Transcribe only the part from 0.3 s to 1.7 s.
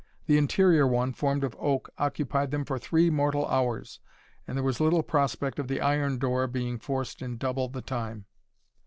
interior one, formed of